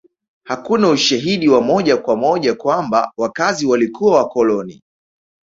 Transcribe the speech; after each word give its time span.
Hakuna 0.43 0.89
ushahidi 0.89 1.49
wa 1.49 1.61
moja 1.61 1.97
kwa 1.97 2.15
moja 2.15 2.55
kwamba 2.55 3.11
wakazi 3.17 3.65
walikuwa 3.65 4.17
wakoloni 4.17 4.83